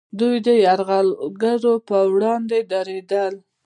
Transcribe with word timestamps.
دوی 0.19 0.37
د 0.45 0.49
یرغلګرو 0.65 1.73
پر 1.87 2.05
وړاندې 2.13 2.57
دریدل 2.71 3.33